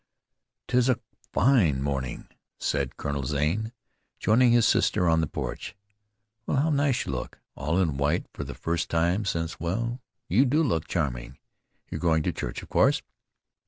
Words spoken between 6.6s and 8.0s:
nice you look! All in